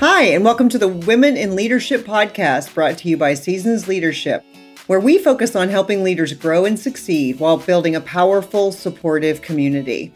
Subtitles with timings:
[0.00, 4.44] Hi, and welcome to the Women in Leadership podcast brought to you by Seasons Leadership,
[4.86, 10.12] where we focus on helping leaders grow and succeed while building a powerful, supportive community.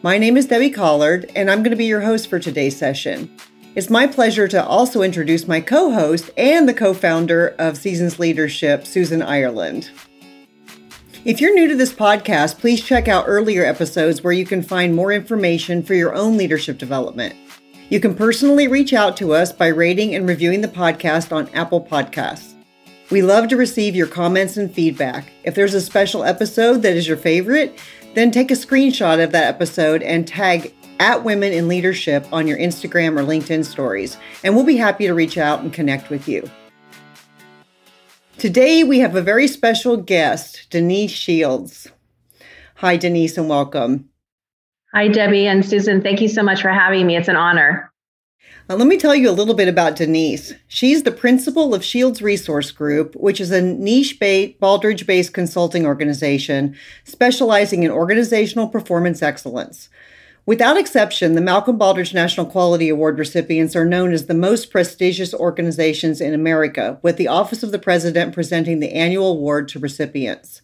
[0.00, 3.30] My name is Debbie Collard, and I'm going to be your host for today's session.
[3.74, 8.18] It's my pleasure to also introduce my co host and the co founder of Seasons
[8.18, 9.90] Leadership, Susan Ireland.
[11.26, 14.94] If you're new to this podcast, please check out earlier episodes where you can find
[14.96, 17.36] more information for your own leadership development.
[17.90, 21.84] You can personally reach out to us by rating and reviewing the podcast on Apple
[21.84, 22.54] Podcasts.
[23.10, 25.32] We love to receive your comments and feedback.
[25.42, 27.80] If there's a special episode that is your favorite,
[28.14, 32.58] then take a screenshot of that episode and tag at Women in Leadership on your
[32.58, 36.48] Instagram or LinkedIn stories, and we'll be happy to reach out and connect with you.
[38.38, 41.88] Today, we have a very special guest, Denise Shields.
[42.76, 44.09] Hi, Denise, and welcome.
[44.92, 46.02] Hi, Debbie and Susan.
[46.02, 47.16] Thank you so much for having me.
[47.16, 47.92] It's an honor.
[48.68, 50.52] Uh, let me tell you a little bit about Denise.
[50.66, 56.76] She's the principal of Shields Resource Group, which is a niche Baldrige based consulting organization
[57.04, 59.90] specializing in organizational performance excellence.
[60.44, 65.32] Without exception, the Malcolm Baldrige National Quality Award recipients are known as the most prestigious
[65.32, 70.62] organizations in America, with the Office of the President presenting the annual award to recipients.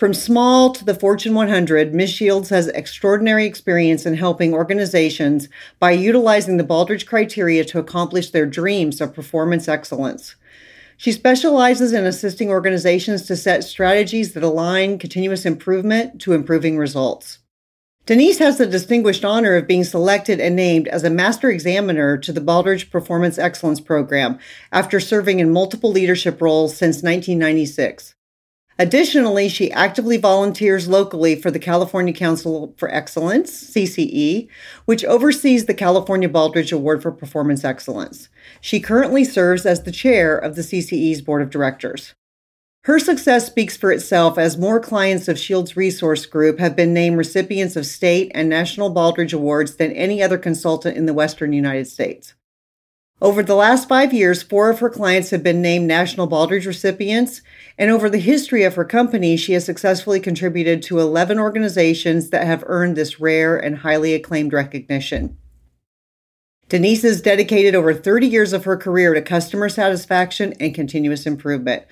[0.00, 2.08] From small to the Fortune 100, Ms.
[2.08, 8.46] Shields has extraordinary experience in helping organizations by utilizing the Baldrige criteria to accomplish their
[8.46, 10.36] dreams of performance excellence.
[10.96, 17.40] She specializes in assisting organizations to set strategies that align continuous improvement to improving results.
[18.06, 22.32] Denise has the distinguished honor of being selected and named as a master examiner to
[22.32, 24.38] the Baldrige Performance Excellence Program
[24.72, 28.14] after serving in multiple leadership roles since 1996.
[28.80, 34.48] Additionally, she actively volunteers locally for the California Council for Excellence, CCE,
[34.86, 38.30] which oversees the California Baldrige Award for Performance Excellence.
[38.62, 42.14] She currently serves as the chair of the CCE's board of directors.
[42.84, 47.18] Her success speaks for itself as more clients of Shields Resource Group have been named
[47.18, 51.86] recipients of state and national Baldrige Awards than any other consultant in the Western United
[51.86, 52.32] States.
[53.22, 57.42] Over the last five years, four of her clients have been named National Baldrige recipients,
[57.76, 62.46] and over the history of her company, she has successfully contributed to 11 organizations that
[62.46, 65.36] have earned this rare and highly acclaimed recognition.
[66.70, 71.82] Denise has dedicated over 30 years of her career to customer satisfaction and continuous improvement.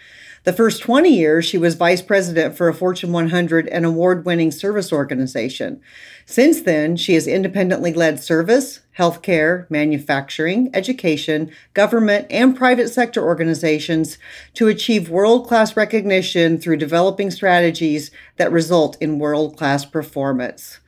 [0.45, 4.51] The first 20 years, she was vice president for a Fortune 100 and award winning
[4.51, 5.81] service organization.
[6.27, 14.19] Since then, she has independently led service, healthcare, manufacturing, education, government, and private sector organizations
[14.55, 20.79] to achieve world class recognition through developing strategies that result in world class performance.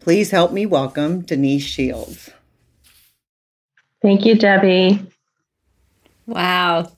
[0.00, 2.30] Please help me welcome Denise Shields.
[4.02, 5.06] Thank you, Debbie.
[6.26, 6.92] Wow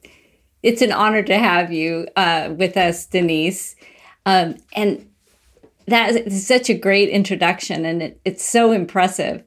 [0.62, 3.76] it's an honor to have you uh, with us, Denise.
[4.26, 5.09] Um, and
[5.87, 9.43] that is such a great introduction, and it, it's so impressive.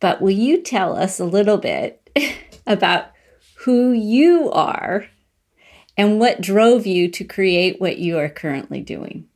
[0.00, 2.08] But will you tell us a little bit
[2.66, 3.06] about
[3.64, 5.06] who you are
[5.96, 9.28] and what drove you to create what you are currently doing?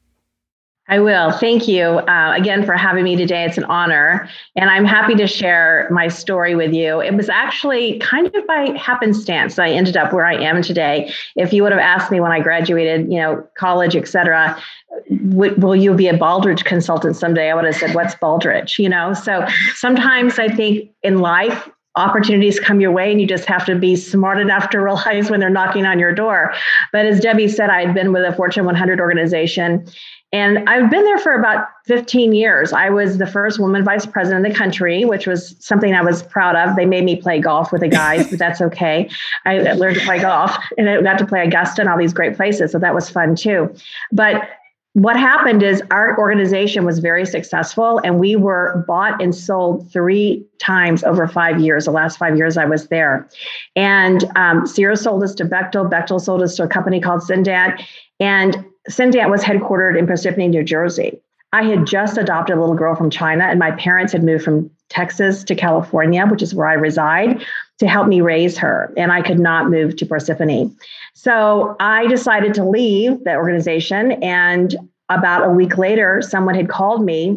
[0.92, 1.32] I will.
[1.32, 3.44] Thank you uh, again for having me today.
[3.44, 4.28] It's an honor.
[4.56, 7.00] And I'm happy to share my story with you.
[7.00, 11.10] It was actually kind of by happenstance I ended up where I am today.
[11.34, 14.62] If you would have asked me when I graduated, you know, college, et cetera,
[15.08, 17.50] will you be a Baldrige consultant someday?
[17.50, 18.78] I would have said, what's Baldrige?
[18.78, 23.44] You know, so sometimes I think in life, opportunities come your way and you just
[23.44, 26.54] have to be smart enough to realize when they're knocking on your door.
[26.90, 29.86] But as Debbie said, I had been with a Fortune 100 organization
[30.32, 32.72] and I've been there for about 15 years.
[32.72, 36.22] I was the first woman vice president in the country, which was something I was
[36.22, 36.74] proud of.
[36.74, 39.10] They made me play golf with the guys, but that's okay.
[39.44, 42.34] I learned to play golf and I got to play Augusta and all these great
[42.34, 42.72] places.
[42.72, 43.74] So that was fun too.
[44.10, 44.48] But
[44.94, 50.46] what happened is our organization was very successful and we were bought and sold three
[50.58, 53.26] times over five years the last five years i was there
[53.74, 57.80] and um, sierra sold us to bechtel bechtel sold us to a company called Cendant
[58.20, 61.20] and Cendant was headquartered in Parsippany, New Jersey.
[61.52, 64.70] I had just adopted a little girl from China, and my parents had moved from
[64.88, 67.44] Texas to California, which is where I reside,
[67.78, 68.92] to help me raise her.
[68.96, 70.74] And I could not move to Parsippany.
[71.14, 74.12] So I decided to leave the organization.
[74.22, 74.74] And
[75.08, 77.36] about a week later, someone had called me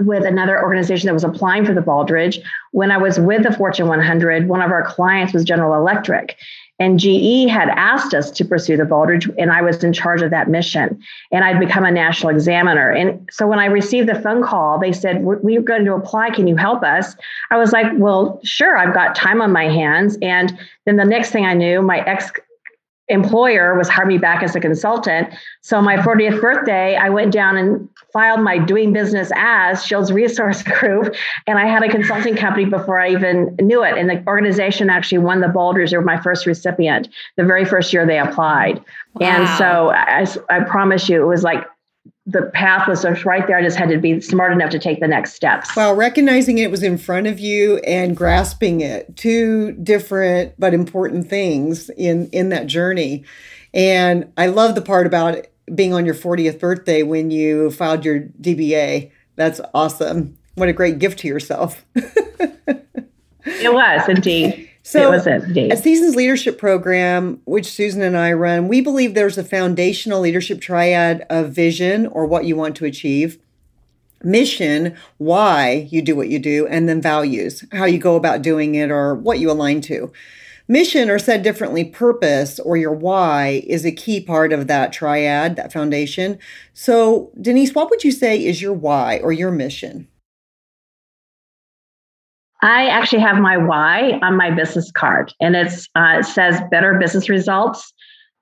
[0.00, 2.38] with another organization that was applying for the Baldrige.
[2.72, 6.36] When I was with the Fortune 100, one of our clients was General Electric.
[6.80, 10.30] And GE had asked us to pursue the Baldrige, and I was in charge of
[10.30, 10.98] that mission.
[11.30, 12.90] And I'd become a national examiner.
[12.90, 16.30] And so when I received the phone call, they said, We're going to apply.
[16.30, 17.14] Can you help us?
[17.50, 20.16] I was like, Well, sure, I've got time on my hands.
[20.22, 22.32] And then the next thing I knew, my ex
[23.10, 25.28] employer was hired me back as a consultant.
[25.60, 30.62] So my 40th birthday, I went down and filed my doing business as Shields Resource
[30.80, 31.14] Group,
[31.46, 33.98] and I had a consulting company before I even knew it.
[33.98, 35.90] And the organization actually won the Baldrige.
[35.90, 38.82] They were my first recipient the very first year they applied.
[39.14, 39.26] Wow.
[39.26, 41.66] And so I, I promise you, it was like
[42.30, 43.58] the path was just right there.
[43.58, 45.74] I just had to be smart enough to take the next steps.
[45.74, 51.28] Well, recognizing it was in front of you and grasping it, two different but important
[51.28, 53.24] things in in that journey.
[53.74, 58.20] And I love the part about being on your 40th birthday when you filed your
[58.40, 59.10] DBA.
[59.36, 60.36] That's awesome.
[60.54, 61.84] What a great gift to yourself.
[61.94, 64.69] it was indeed.
[64.82, 65.12] So,
[65.70, 70.60] a Seasons Leadership Program, which Susan and I run, we believe there's a foundational leadership
[70.60, 73.38] triad of vision or what you want to achieve,
[74.22, 78.74] mission, why you do what you do, and then values, how you go about doing
[78.74, 80.10] it or what you align to.
[80.66, 85.56] Mission, or said differently, purpose or your why is a key part of that triad,
[85.56, 86.38] that foundation.
[86.72, 90.06] So, Denise, what would you say is your why or your mission?
[92.62, 96.98] I actually have my why on my business card, and it's uh, it says better
[96.98, 97.92] business results,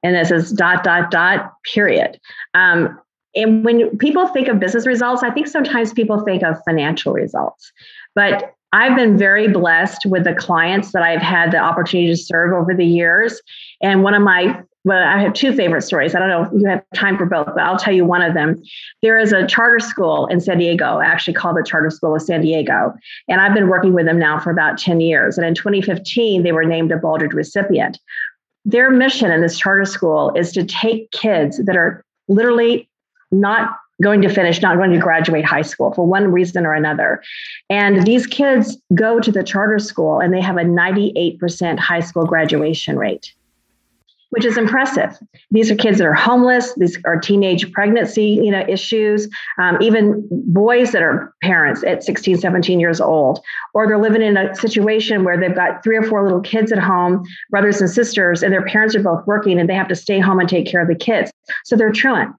[0.03, 2.19] and it says dot dot dot period.
[2.55, 2.99] Um,
[3.35, 7.73] and when people think of business results, I think sometimes people think of financial results,
[8.15, 12.53] but I've been very blessed with the clients that I've had the opportunity to serve
[12.53, 13.41] over the years.
[13.81, 16.15] And one of my well, I have two favorite stories.
[16.15, 18.35] I don't know if you have time for both, but I'll tell you one of
[18.35, 18.63] them.
[19.03, 22.43] There is a charter school in San Diego, actually called the Charter School of San
[22.43, 22.95] Diego.
[23.27, 25.37] And I've been working with them now for about 10 years.
[25.37, 27.99] And in 2015, they were named a Baldrige recipient.
[28.65, 32.89] Their mission in this charter school is to take kids that are literally
[33.33, 37.21] not going to finish, not going to graduate high school for one reason or another.
[37.69, 42.25] And these kids go to the charter school and they have a 98% high school
[42.25, 43.35] graduation rate
[44.31, 45.17] which is impressive.
[45.51, 46.75] These are kids that are homeless.
[46.75, 49.29] These are teenage pregnancy, you know, issues.
[49.61, 53.41] Um, even boys that are parents at 16, 17 years old,
[53.75, 56.79] or they're living in a situation where they've got three or four little kids at
[56.79, 60.19] home, brothers and sisters, and their parents are both working, and they have to stay
[60.19, 61.31] home and take care of the kids.
[61.65, 62.35] So they're truant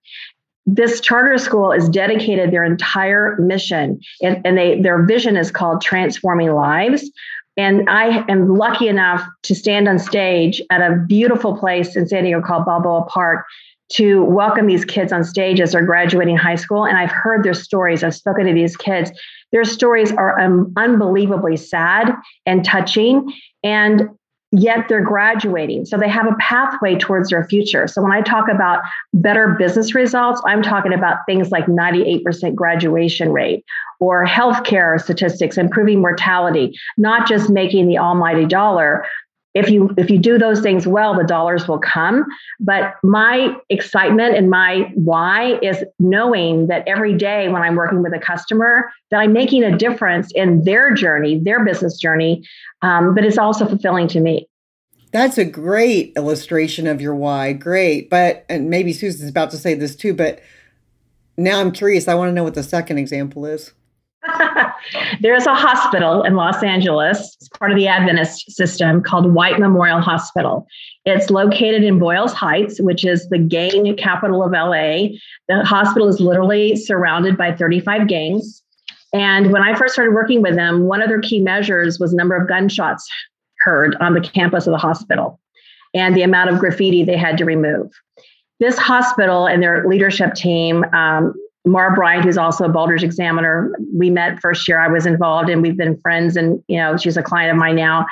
[0.75, 5.81] this charter school is dedicated their entire mission and, and, they their vision is called
[5.81, 7.09] transforming lives
[7.60, 12.24] and I am lucky enough to stand on stage at a beautiful place in San
[12.24, 13.46] Diego called Balboa Park
[13.90, 16.86] to welcome these kids on stage as they're graduating high school.
[16.86, 18.02] And I've heard their stories.
[18.02, 19.12] I've spoken to these kids.
[19.52, 22.14] Their stories are um, unbelievably sad
[22.46, 23.30] and touching.
[23.62, 24.08] And
[24.51, 25.86] yet they're graduating.
[25.86, 27.88] So they have a pathway towards their future.
[27.88, 28.81] So when I talk about
[29.13, 33.63] better business results, I'm talking about things like 98% graduation rate
[34.00, 39.06] or healthcare statistics, improving mortality, not just making the almighty dollar,
[39.60, 42.26] if you if you do those things well the dollars will come.
[42.60, 48.14] But my excitement and my why is knowing that every day when i'm working with
[48.14, 52.44] a customer that i'm making a difference in their journey their business journey
[52.82, 54.48] um, but it's also fulfilling to me.
[55.12, 57.54] That's a great illustration of your why.
[57.54, 58.10] Great.
[58.10, 60.40] But and maybe susan's about to say this too but
[61.38, 62.08] now i'm curious.
[62.08, 63.74] I want to know what the second example is
[65.22, 70.01] There's a hospital in Los Angeles, it's part of the Adventist system called White Memorial
[70.01, 70.68] Hospital.
[71.06, 75.18] It's located in Boyles Heights, which is the gang capital of LA.
[75.48, 78.63] The hospital is literally surrounded by 35 gangs.
[79.13, 82.36] And when I first started working with them, one of their key measures was number
[82.36, 83.10] of gunshots
[83.62, 85.39] heard on the campus of the hospital
[85.94, 87.92] and the amount of graffiti they had to remove.
[88.60, 91.34] This hospital and their leadership team um,
[91.66, 95.62] Mara Bryant, who's also a Baldrige examiner, we met first year I was involved and
[95.62, 98.06] we've been friends and you know she's a client of mine now.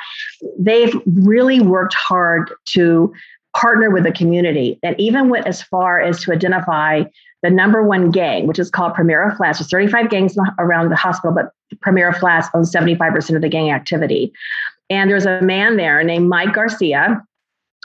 [0.58, 3.12] They've really worked hard to
[3.56, 7.04] partner with the community and even went as far as to identify
[7.42, 9.58] the number one gang, which is called Primera Flats.
[9.58, 11.50] There's 35 gangs around the hospital, but
[11.80, 14.32] Primera Flats owns 75% of the gang activity.
[14.90, 17.22] And there's a man there named Mike Garcia,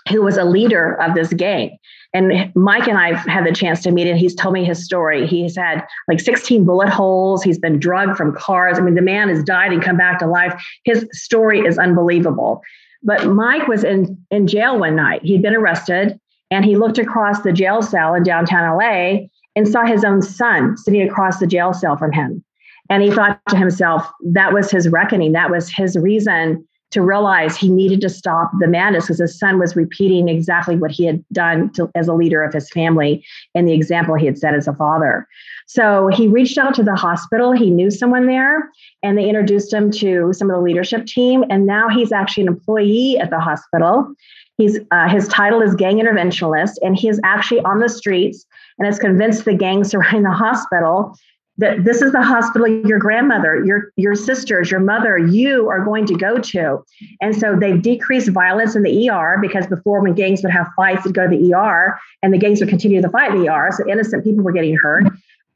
[0.10, 1.77] who was a leader of this gang.
[2.13, 5.25] And Mike and I've had the chance to meet, and he's told me his story.
[5.25, 7.41] He's had like 16 bullet holes.
[7.41, 8.77] He's been drugged from cars.
[8.77, 10.53] I mean, the man has died and come back to life.
[10.83, 12.62] His story is unbelievable.
[13.01, 15.24] But Mike was in, in jail one night.
[15.24, 16.19] He'd been arrested,
[16.51, 20.77] and he looked across the jail cell in downtown LA and saw his own son
[20.77, 22.43] sitting across the jail cell from him.
[22.89, 25.31] And he thought to himself, that was his reckoning.
[25.31, 29.59] That was his reason to realize he needed to stop the madness because his son
[29.59, 33.67] was repeating exactly what he had done to, as a leader of his family and
[33.67, 35.27] the example he had set as a father.
[35.65, 37.51] So he reached out to the hospital.
[37.51, 38.69] He knew someone there,
[39.01, 41.43] and they introduced him to some of the leadership team.
[41.50, 44.13] And now he's actually an employee at the hospital.
[44.57, 48.45] He's uh, his title is gang interventionist, and he is actually on the streets
[48.77, 51.17] and has convinced the gangs surrounding the hospital
[51.57, 56.05] that this is the hospital your grandmother, your your sisters, your mother, you are going
[56.07, 56.83] to go to.
[57.22, 61.03] And so they've decreased violence in the ER because before when gangs would have fights,
[61.03, 63.69] they'd go to the ER and the gangs would continue to fight in the ER.
[63.72, 65.05] So innocent people were getting hurt.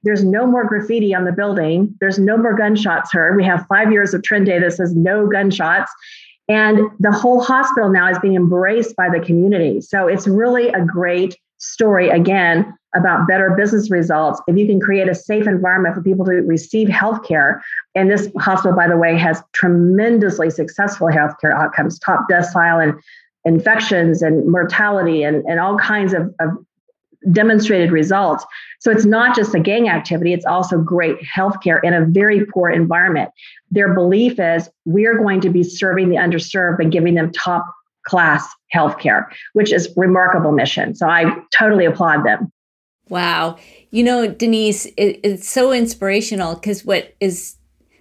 [0.03, 1.95] There's no more graffiti on the building.
[1.99, 3.35] There's no more gunshots heard.
[3.35, 5.91] We have five years of trend data that says no gunshots.
[6.47, 9.81] And the whole hospital now is being embraced by the community.
[9.81, 14.41] So it's really a great story again about better business results.
[14.47, 17.59] If you can create a safe environment for people to receive healthcare
[17.95, 22.99] and this hospital by the way has tremendously successful healthcare outcomes top decile and
[23.45, 26.49] infections and mortality and, and all kinds of, of
[27.31, 28.45] demonstrated results.
[28.79, 32.69] So it's not just a gang activity it's also great healthcare in a very poor
[32.69, 33.31] environment.
[33.69, 37.65] Their belief is we're going to be serving the underserved and giving them top
[38.07, 40.95] class healthcare, which is remarkable mission.
[40.95, 41.25] So I
[41.57, 42.51] totally applaud them.
[43.09, 43.57] Wow.
[43.91, 47.55] You know, Denise, it, it's so inspirational because what is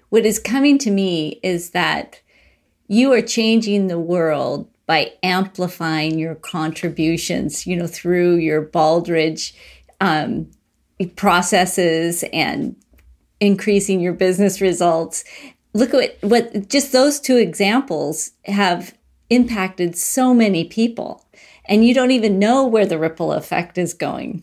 [0.09, 2.21] what is coming to me is that
[2.89, 9.53] you are changing the world by amplifying your contributions, you know, through your Baldrige
[10.01, 10.49] um,
[11.17, 12.77] processes and
[13.41, 15.25] increasing your business results.
[15.75, 18.96] Look at what just those two examples have
[19.30, 21.25] impacted so many people,
[21.66, 24.42] and you don't even know where the ripple effect is going.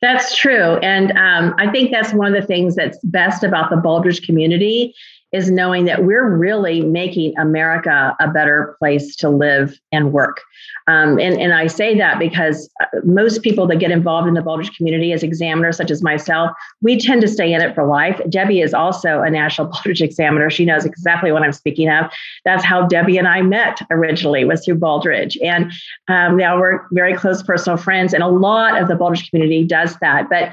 [0.00, 0.76] That's true.
[0.76, 4.94] And um, I think that's one of the things that's best about the Baldrige community
[5.32, 10.42] is knowing that we're really making America a better place to live and work.
[10.88, 14.40] Um, and, and I say that because uh, most people that get involved in the
[14.40, 16.50] Baldrige community as examiners, such as myself,
[16.82, 18.20] we tend to stay in it for life.
[18.28, 20.50] Debbie is also a national Baldrige examiner.
[20.50, 22.10] She knows exactly what I'm speaking of.
[22.44, 25.36] That's how Debbie and I met originally was through Baldrige.
[25.42, 25.72] And
[26.08, 28.12] um, now we're very close personal friends.
[28.12, 30.28] And a lot of the Baldrige community does that.
[30.28, 30.52] But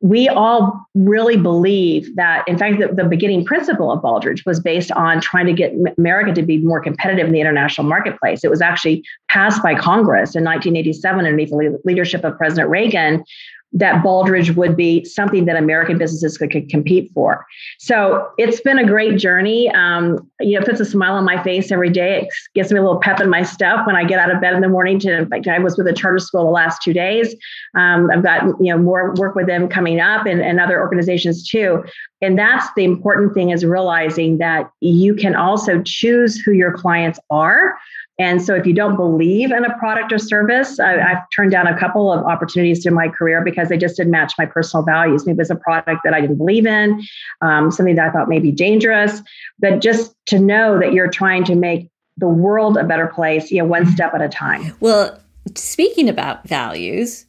[0.00, 4.90] we all really believe that, in fact, the, the, beginning principle of Baldrige was based
[4.92, 8.42] on trying to get America to be more competitive in the international marketplace.
[8.42, 13.22] It was actually passed by Congress in 1987 underneath the leadership of President Reagan,
[13.72, 17.46] that Baldrige would be something that American businesses could, could compete for.
[17.78, 19.70] So it's been a great journey.
[19.70, 22.22] Um, you know, puts a smile on my face every day.
[22.22, 24.54] It gets me a little pep in my step when I get out of bed
[24.54, 24.98] in the morning.
[25.00, 27.34] To fact, I was with a charter school the last two days.
[27.74, 31.48] Um, I've got you know more work with them coming up and, and other organizations
[31.48, 31.84] too.
[32.22, 37.18] And that's the important thing is realizing that you can also choose who your clients
[37.30, 37.78] are.
[38.20, 41.66] And so if you don't believe in a product or service, I, have turned down
[41.66, 45.24] a couple of opportunities in my career because they just didn't match my personal values.
[45.24, 47.02] Maybe it was a product that I didn't believe in,
[47.40, 49.22] um, something that I thought may be dangerous.
[49.58, 53.56] But just to know that you're trying to make the world a better place, you
[53.56, 54.76] know, one step at a time.
[54.80, 55.18] Well,
[55.54, 57.24] speaking about values,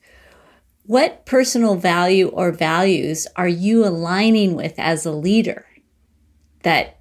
[0.87, 5.65] what personal value or values are you aligning with as a leader?
[6.63, 6.99] That,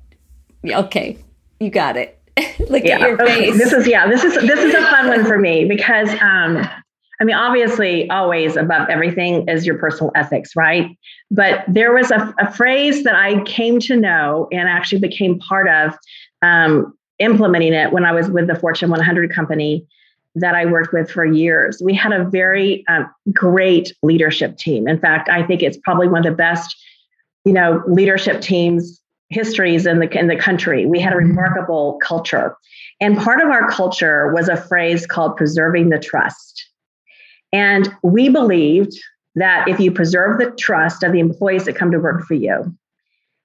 [0.65, 1.19] okay,
[1.59, 2.20] you got it.
[2.69, 2.99] Look yeah.
[2.99, 3.59] at your face.
[3.59, 4.09] This is yeah.
[4.09, 6.67] This is this is a fun one for me because um,
[7.21, 10.97] I mean, obviously, always above everything is your personal ethics, right?
[11.31, 15.69] But there was a, a phrase that I came to know and actually became part
[15.69, 15.95] of
[16.41, 19.87] um, implementing it when I was with the Fortune 100 company
[20.35, 21.83] that I worked with for years.
[21.85, 24.89] We had a very um, great leadership team.
[24.89, 26.75] In fact, I think it's probably one of the best,
[27.45, 29.00] you know, leadership teams
[29.31, 30.87] histories in the in the country.
[30.87, 31.29] We had a mm-hmm.
[31.29, 32.57] remarkable culture.
[33.01, 36.67] And part of our culture was a phrase called preserving the trust.
[37.53, 38.93] And we believed
[39.37, 42.77] that if you preserve the trust of the employees that come to work for you,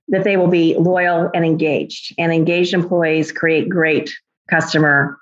[0.10, 2.14] that they will be loyal and engaged.
[2.18, 4.12] And engaged employees create great
[4.50, 5.18] customer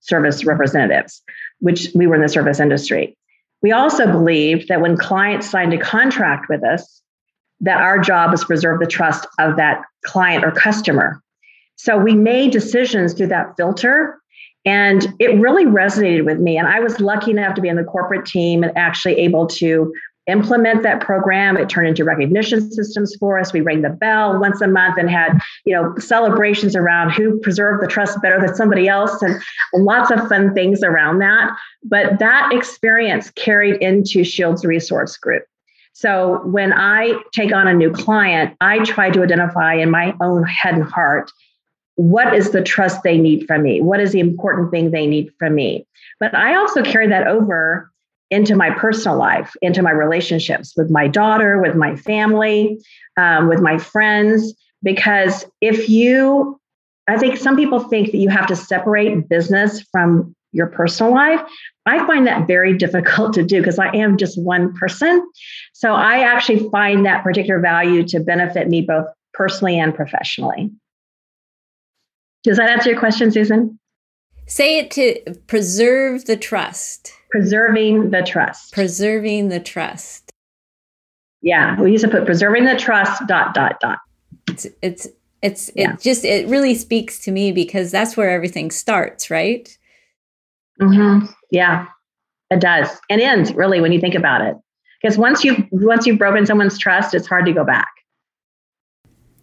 [0.00, 1.22] service representatives,
[1.60, 3.16] which we were in the service industry.
[3.62, 7.02] We also believed that when clients signed a contract with us,
[7.60, 11.22] that our job is preserve the trust of that client or customer.
[11.76, 14.18] So we made decisions through that filter.
[14.64, 16.58] And it really resonated with me.
[16.58, 19.92] And I was lucky enough to be in the corporate team and actually able to
[20.26, 21.56] implement that program.
[21.56, 23.52] It turned into recognition systems for us.
[23.52, 27.80] We rang the bell once a month and had, you know, celebrations around who preserved
[27.80, 29.40] the trust better than somebody else and
[29.72, 31.56] lots of fun things around that.
[31.84, 35.44] But that experience carried into Shields Resource Group.
[35.98, 40.44] So when I take on a new client, I try to identify in my own
[40.44, 41.32] head and heart
[41.94, 43.80] what is the trust they need from me?
[43.80, 45.86] What is the important thing they need from me?
[46.20, 47.90] But I also carry that over
[48.30, 52.78] into my personal life, into my relationships with my daughter, with my family,
[53.16, 54.52] um, with my friends.
[54.82, 56.60] Because if you,
[57.08, 61.40] I think some people think that you have to separate business from your personal life.
[61.86, 65.26] I find that very difficult to do because I am just one person.
[65.72, 70.70] So I actually find that particular value to benefit me both personally and professionally.
[72.42, 73.78] Does that answer your question, Susan?
[74.46, 77.12] Say it to preserve the trust.
[77.30, 78.72] Preserving the trust.
[78.72, 80.32] Preserving the trust.
[81.42, 83.98] Yeah, we used to put preserving the trust dot dot dot.
[84.48, 85.08] It's it's
[85.42, 85.94] it's yeah.
[85.94, 89.76] it just it really speaks to me because that's where everything starts, right?
[90.80, 91.26] Mm-hmm.
[91.50, 91.86] Yeah,
[92.50, 94.56] it does and ends really when you think about it.
[95.00, 97.88] Because once you've once you've broken someone's trust, it's hard to go back.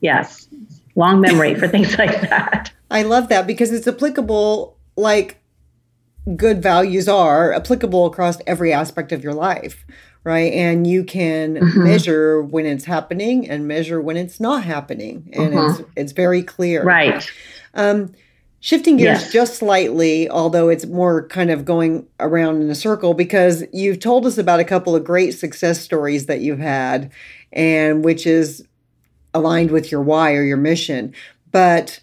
[0.02, 0.48] Yes,
[0.96, 2.72] long memory for things like that.
[2.92, 5.42] I love that because it's applicable like
[6.36, 9.86] good values are applicable across every aspect of your life
[10.24, 11.84] right and you can mm-hmm.
[11.84, 15.82] measure when it's happening and measure when it's not happening and mm-hmm.
[15.82, 17.30] it's it's very clear right
[17.74, 18.12] um
[18.64, 19.34] shifting gears yes.
[19.34, 24.26] just slightly although it's more kind of going around in a circle because you've told
[24.26, 27.12] us about a couple of great success stories that you've had
[27.52, 28.66] and which is
[29.34, 31.14] aligned with your why or your mission
[31.52, 32.00] but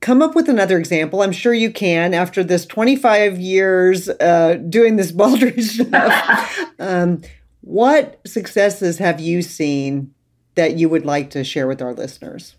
[0.00, 1.22] come up with another example.
[1.22, 6.58] I'm sure you can after this 25 years uh, doing this Baldrige stuff.
[6.78, 7.22] um,
[7.62, 10.12] what successes have you seen
[10.56, 12.56] that you would like to share with our listeners?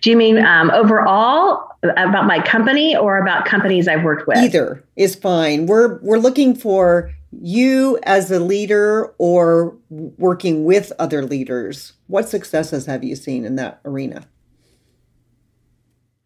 [0.00, 4.38] Do you mean um, overall about my company or about companies I've worked with?
[4.38, 5.66] Either is fine.
[5.66, 7.12] We're we're looking for
[7.42, 11.94] you as a leader or working with other leaders.
[12.06, 14.26] What successes have you seen in that arena?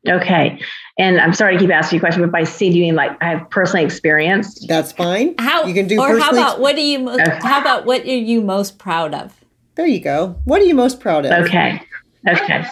[0.06, 0.60] Okay.
[0.96, 2.94] And I'm sorry to keep asking you a question, but by see, do you mean
[2.94, 4.66] like I have personally experienced?
[4.68, 5.34] That's fine.
[5.38, 7.38] How you can do or how about what are you most okay.
[7.42, 9.34] how about what are you most proud of?
[9.74, 10.36] There you go.
[10.44, 11.46] What are you most proud of?
[11.46, 11.80] Okay.
[12.26, 12.64] Okay.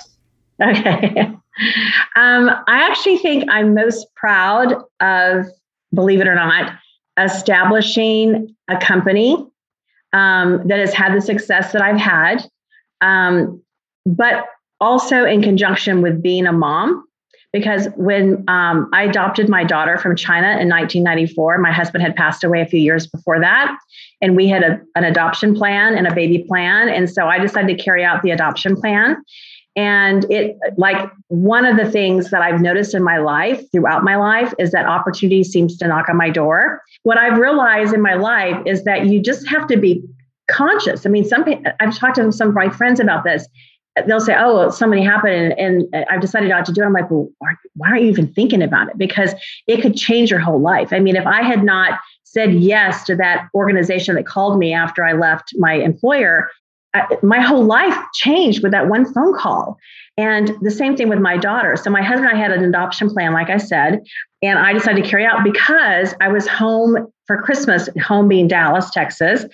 [0.63, 1.19] Okay.
[2.17, 5.47] um, I actually think I'm most proud of,
[5.95, 6.73] believe it or not,
[7.19, 9.47] establishing a company
[10.13, 12.49] um, that has had the success that I've had.
[13.01, 13.63] Um,
[14.05, 14.47] but
[14.81, 17.07] also in conjunction with being a mom
[17.53, 22.45] because when um, I adopted my daughter from China in 1994, my husband had passed
[22.45, 23.77] away a few years before that.
[24.21, 26.89] And we had a, an adoption plan and a baby plan.
[26.89, 29.17] And so I decided to carry out the adoption plan.
[29.77, 34.17] And it, like, one of the things that I've noticed in my life, throughout my
[34.17, 36.83] life, is that opportunity seems to knock on my door.
[37.03, 40.03] What I've realized in my life is that you just have to be
[40.49, 41.05] conscious.
[41.05, 41.45] I mean, some
[41.81, 43.47] I've talked to some of my friends about this
[44.07, 46.93] they'll say, "Oh, well, something happened, and, and, I've decided not to do it." I'm
[46.93, 48.99] like, "Well, why, why aren't you even thinking about it?
[48.99, 49.35] Because
[49.67, 53.17] it could change your whole life." I mean, if I had not said yes to
[53.17, 56.51] that organization that called me after I left my employer,
[56.97, 59.79] I, my whole life changed with that one phone call.
[60.19, 61.77] And the same thing with my daughter.
[61.77, 64.03] So my husband and I had an adoption plan, like I said,
[64.43, 68.91] and I decided to carry out because I was home for Christmas, home being Dallas,
[68.91, 69.45] Texas,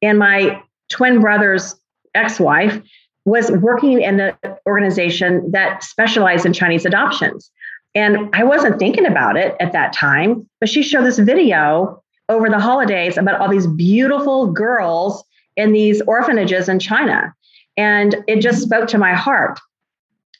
[0.00, 1.74] and my twin brother's
[2.14, 2.80] ex-wife
[3.24, 4.34] was working in an
[4.66, 7.50] organization that specialized in Chinese adoptions.
[7.94, 12.48] And I wasn't thinking about it at that time, but she showed this video over
[12.48, 15.24] the holidays about all these beautiful girls
[15.56, 17.34] in these orphanages in China.
[17.76, 18.66] And it just mm-hmm.
[18.66, 19.58] spoke to my heart.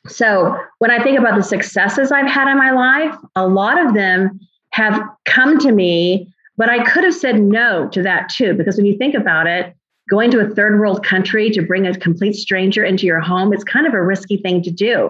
[0.07, 3.93] So when I think about the successes I've had in my life, a lot of
[3.93, 4.39] them
[4.71, 8.85] have come to me, but I could have said no to that too, because when
[8.85, 9.73] you think about it,
[10.09, 13.63] going to a third world country to bring a complete stranger into your home it's
[13.63, 15.09] kind of a risky thing to do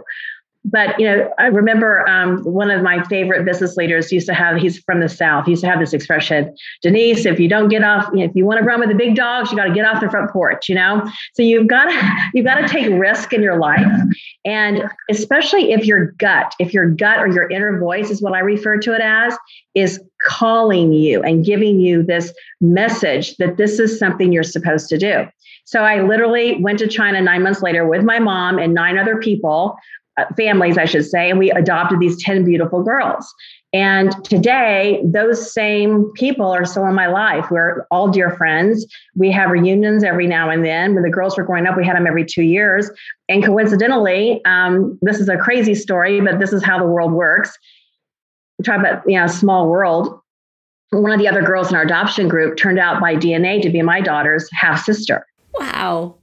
[0.65, 4.57] but you know i remember um, one of my favorite business leaders used to have
[4.57, 7.83] he's from the south he used to have this expression denise if you don't get
[7.83, 9.73] off you know, if you want to run with the big dogs you got to
[9.73, 11.03] get off the front porch you know?
[11.33, 13.87] So you've got to you've got to take risk in your life.
[14.45, 18.39] And especially if your gut if your gut or your inner voice is what i
[18.39, 19.37] refer to it as
[19.75, 24.97] is calling you and giving you this message that this is something you're supposed to
[24.97, 25.27] do.
[25.65, 29.17] So I literally went to China nine months later with my mom and nine other
[29.17, 29.75] people
[30.17, 33.33] uh, families, I should say, and we adopted these 10 beautiful girls.
[33.73, 37.49] And today, those same people are still in my life.
[37.49, 38.85] We're all dear friends.
[39.15, 40.93] We have reunions every now and then.
[40.93, 42.91] When the girls were growing up, we had them every two years.
[43.27, 47.57] And coincidentally, um, this is a crazy story, but this is how the world works.
[48.59, 50.19] We talk about you know small world.
[50.91, 53.81] One of the other girls in our adoption group turned out by DNA to be
[53.81, 55.25] my daughter's half sister.
[55.55, 56.19] Wow.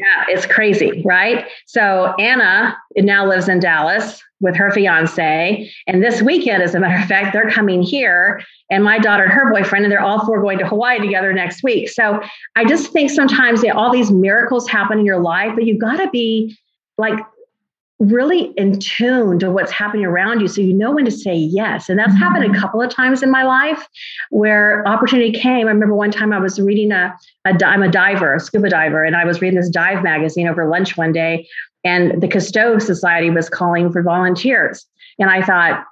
[0.00, 1.46] Yeah, it's crazy, right?
[1.66, 5.70] So Anna now lives in Dallas with her fiance.
[5.86, 9.32] And this weekend, as a matter of fact, they're coming here, and my daughter and
[9.32, 11.90] her boyfriend, and they're all four going to Hawaii together next week.
[11.90, 12.18] So
[12.56, 15.98] I just think sometimes that all these miracles happen in your life, but you've got
[15.98, 16.56] to be
[16.96, 17.18] like
[18.00, 21.90] really in tune to what's happening around you so you know when to say yes.
[21.90, 22.58] And that's happened a mm-hmm.
[22.58, 23.86] couple of times in my life
[24.30, 25.66] where opportunity came.
[25.66, 29.04] I remember one time i was reading a, a i'm a diver a scuba diver
[29.04, 31.46] and i was reading this dive magazine over lunch one day
[31.84, 34.86] and the Cousteau Society was calling for volunteers.
[35.18, 35.84] And i thought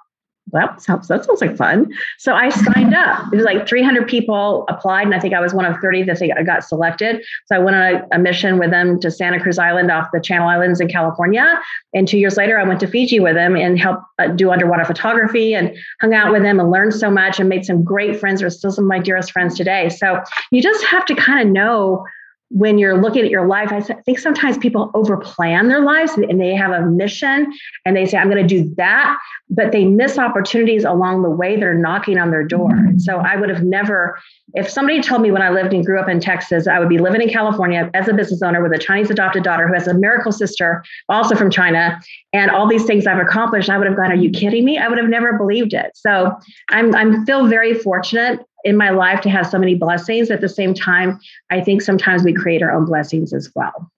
[0.51, 1.91] well, that sounds, that sounds like fun.
[2.17, 3.31] So I signed up.
[3.31, 6.19] It was like 300 people applied, and I think I was one of 30 that
[6.19, 7.23] they got selected.
[7.45, 10.19] So I went on a, a, mission with them to Santa Cruz Island off the
[10.19, 11.59] Channel Islands in California.
[11.93, 14.85] And two years later, I went to Fiji with them and helped uh, do underwater
[14.85, 18.41] photography and hung out with them and learned so much and made some great friends.
[18.41, 19.89] They're still some of my dearest friends today.
[19.89, 22.05] So you just have to kind of know
[22.49, 26.55] when you're looking at your life, I think sometimes people overplan their lives and they
[26.55, 27.51] have a mission
[27.85, 29.19] and they say, I'm going to do that,
[29.51, 32.71] but they miss opportunities along the way that are knocking on their door.
[32.71, 32.99] And mm-hmm.
[32.99, 34.19] so I would have never,
[34.55, 36.97] if somebody told me when I lived and grew up in Texas, I would be
[36.97, 39.93] living in California as a business owner with a Chinese adopted daughter who has a
[39.93, 41.99] miracle sister, also from China,
[42.33, 44.79] and all these things I've accomplished, I would have gone, Are you kidding me?
[44.79, 45.91] I would have never believed it.
[45.93, 46.35] So
[46.71, 50.29] I'm, I'm feel very fortunate in my life to have so many blessings.
[50.31, 51.19] At the same time,
[51.49, 53.91] I think sometimes we create our own blessings as well.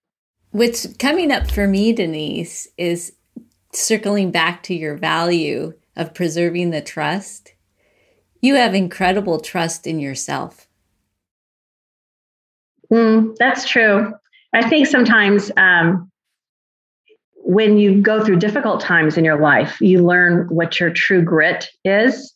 [0.51, 3.13] What's coming up for me, Denise, is
[3.73, 7.53] circling back to your value of preserving the trust.
[8.41, 10.67] You have incredible trust in yourself.
[12.91, 14.13] Mm, that's true.
[14.53, 16.11] I think sometimes um,
[17.35, 21.69] when you go through difficult times in your life, you learn what your true grit
[21.85, 22.30] is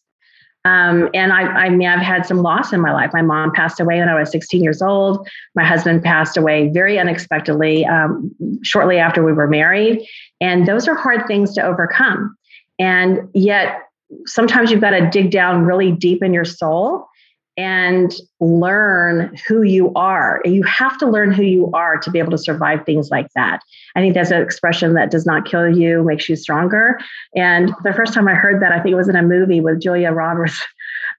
[0.65, 3.11] um, and I, I mean, I've had some loss in my life.
[3.13, 5.27] My mom passed away when I was 16 years old.
[5.53, 8.31] My husband passed away very unexpectedly um,
[8.63, 10.03] shortly after we were married.
[10.41, 12.35] And those are hard things to overcome.
[12.79, 13.79] And yet,
[14.25, 17.07] sometimes you've got to dig down really deep in your soul
[17.57, 20.41] and learn who you are.
[20.43, 23.61] You have to learn who you are to be able to survive things like that.
[23.95, 26.99] I think that's an expression that does not kill you, makes you stronger.
[27.35, 29.81] And the first time I heard that, I think it was in a movie with
[29.81, 30.61] Julia Roberts.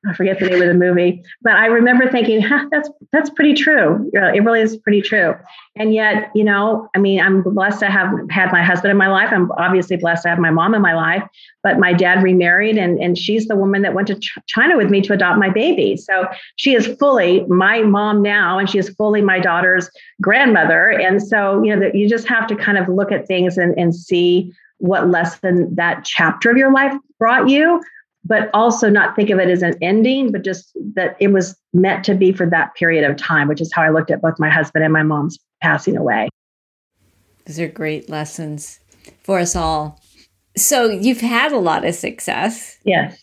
[0.09, 3.55] I forget the name of the movie, but I remember thinking, huh, that's that's pretty
[3.55, 4.11] true.
[4.13, 5.35] It really is pretty true.
[5.77, 9.09] And yet, you know, I mean, I'm blessed to have had my husband in my
[9.09, 9.31] life.
[9.33, 11.23] I'm obviously blessed to have my mom in my life,
[11.63, 15.01] but my dad remarried, and and she's the woman that went to China with me
[15.03, 15.97] to adopt my baby.
[15.97, 20.91] So she is fully my mom now, and she is fully my daughter's grandmother.
[20.91, 23.77] And so, you know, that you just have to kind of look at things and
[23.79, 27.81] and see what lesson that chapter of your life brought you
[28.27, 32.05] but also not think of it as an ending, but just that it was meant
[32.05, 34.51] to be for that period of time, which is how I looked at both my
[34.51, 36.29] husband and my mom's passing away.
[37.47, 38.81] Those are great lessons
[39.23, 40.01] for us all.
[40.57, 42.79] So you've had a lot of success.
[42.85, 43.21] Yes.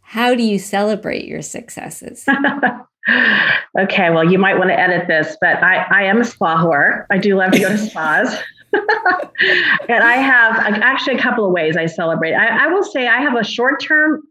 [0.00, 2.24] How do you celebrate your successes?
[3.78, 7.06] okay, well, you might want to edit this, but I, I am a spa whore.
[7.10, 8.38] I do love to go to spas.
[8.72, 12.34] and I have actually a couple of ways I celebrate.
[12.34, 14.22] I, I will say I have a short term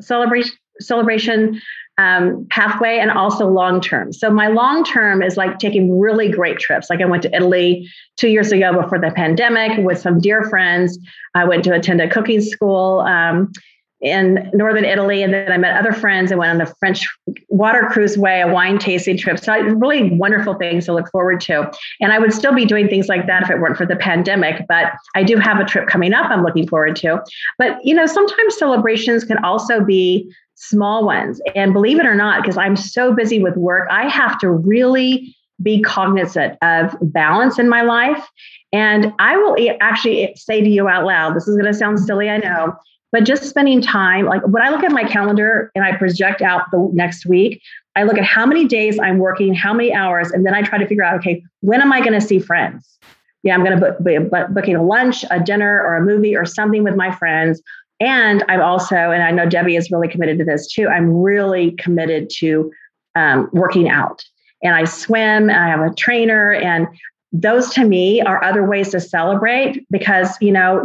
[0.00, 1.60] celebration celebration
[1.98, 4.12] um, pathway and also long term.
[4.12, 6.90] So my long term is like taking really great trips.
[6.90, 10.98] Like I went to Italy two years ago before the pandemic with some dear friends.
[11.34, 13.00] I went to attend a cooking school.
[13.00, 13.52] Um,
[14.00, 17.06] in northern Italy, and then I met other friends and went on the French
[17.48, 19.38] water cruise way, a wine tasting trip.
[19.38, 21.70] So really wonderful things to look forward to.
[22.00, 24.66] And I would still be doing things like that if it weren't for the pandemic.
[24.68, 27.22] But I do have a trip coming up I'm looking forward to.
[27.58, 31.40] But you know, sometimes celebrations can also be small ones.
[31.54, 35.34] And believe it or not, because I'm so busy with work, I have to really
[35.62, 38.26] be cognizant of balance in my life.
[38.72, 42.28] And I will actually say to you out loud, this is going to sound silly,
[42.28, 42.74] I know
[43.16, 46.70] but just spending time, like when I look at my calendar and I project out
[46.70, 47.62] the next week,
[47.94, 50.76] I look at how many days I'm working, how many hours, and then I try
[50.76, 52.98] to figure out, okay, when am I going to see friends?
[53.42, 54.18] Yeah, I'm going to book, be
[54.52, 57.62] booking a lunch, a dinner, or a movie or something with my friends.
[58.00, 60.86] And I'm also, and I know Debbie is really committed to this too.
[60.86, 62.70] I'm really committed to
[63.14, 64.22] um, working out,
[64.62, 66.86] and I swim, and I have a trainer, and
[67.32, 70.82] those to me are other ways to celebrate because you know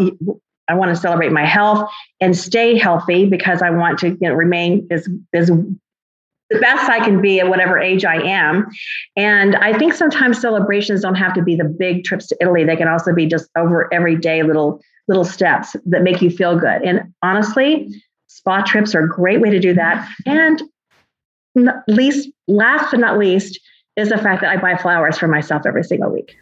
[0.68, 4.34] I want to celebrate my health and stay healthy because I want to you know,
[4.34, 8.68] remain as, as the best I can be at whatever age I am.
[9.16, 12.64] And I think sometimes celebrations don't have to be the big trips to Italy.
[12.64, 16.82] They can also be just over everyday little little steps that make you feel good.
[16.84, 17.90] And honestly,
[18.28, 20.08] spa trips are a great way to do that.
[20.26, 20.62] And
[21.88, 23.60] least last but not least
[23.98, 26.36] is the fact that I buy flowers for myself every single week.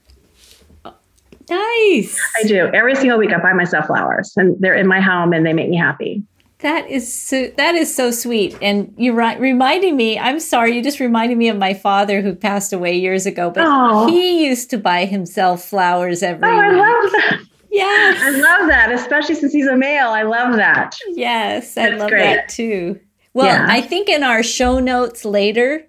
[1.50, 2.20] Nice.
[2.38, 2.70] I do.
[2.74, 5.70] Every single week I buy myself flowers and they're in my home and they make
[5.70, 6.24] me happy.
[6.60, 8.58] That is so that is so sweet.
[8.62, 12.36] And you're right reminding me, I'm sorry, you just reminded me of my father who
[12.36, 14.08] passed away years ago, but oh.
[14.08, 17.40] he used to buy himself flowers every Oh, I love that.
[17.72, 18.22] Yes.
[18.22, 20.10] I love that, especially since he's a male.
[20.10, 20.98] I love that.
[21.10, 22.24] Yes, I love great.
[22.24, 23.00] that too.
[23.34, 23.68] Well, yeah.
[23.70, 25.86] I think in our show notes later,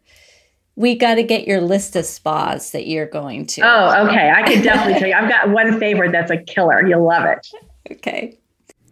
[0.80, 3.60] we got to get your list of spas that you're going to.
[3.60, 4.32] Oh, okay.
[4.34, 5.14] I can definitely tell you.
[5.14, 6.86] I've got one favorite that's a killer.
[6.86, 7.46] You'll love it.
[7.90, 8.38] Okay.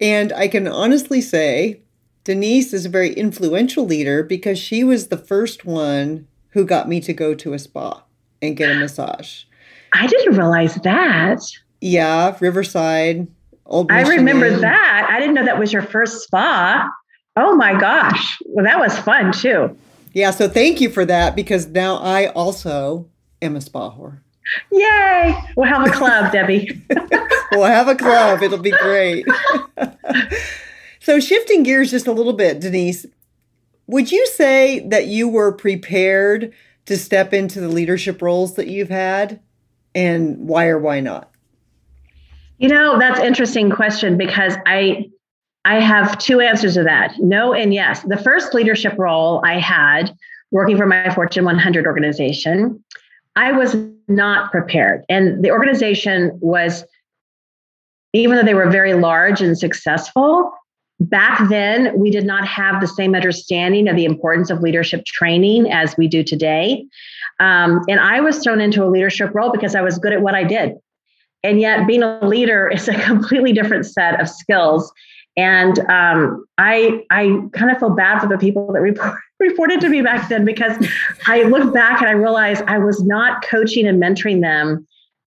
[0.01, 1.83] And I can honestly say
[2.25, 6.99] Denise is a very influential leader because she was the first one who got me
[7.03, 8.03] to go to a spa
[8.43, 9.45] and get a massage.
[9.93, 11.39] I didn't realize that.
[11.81, 13.29] Yeah, Riverside.
[13.67, 15.09] Old I remember that.
[15.11, 16.91] I didn't know that was your first spa.
[17.37, 18.39] Oh my gosh.
[18.47, 19.77] Well, that was fun too.
[20.13, 23.09] Yeah, so thank you for that because now I also
[23.43, 24.21] am a spa whore.
[24.73, 25.35] Yay!
[25.57, 26.83] We'll have a club, Debbie.
[27.53, 28.43] we'll have a club.
[28.43, 29.27] It'll be great.
[31.01, 33.07] so, shifting gears just a little bit, Denise,
[33.87, 36.53] would you say that you were prepared
[36.87, 39.41] to step into the leadership roles that you've had?
[39.95, 41.31] And why or why not?
[42.59, 45.11] You know, that's interesting question because I
[45.65, 48.03] I have two answers to that no and yes.
[48.03, 50.15] The first leadership role I had
[50.51, 52.83] working for my Fortune 100 organization,
[53.37, 53.77] I was
[54.09, 55.05] not prepared.
[55.09, 56.85] And the organization was,
[58.15, 60.53] even though they were very large and successful,
[61.01, 65.71] back then we did not have the same understanding of the importance of leadership training
[65.71, 66.85] as we do today.
[67.41, 70.35] Um, and I was thrown into a leadership role because I was good at what
[70.35, 70.73] I did.
[71.45, 74.93] And yet, being a leader is a completely different set of skills.
[75.39, 79.89] And um, I I kind of feel bad for the people that report, reported to
[79.89, 80.77] me back then because
[81.29, 84.85] I look back and I realize I was not coaching and mentoring them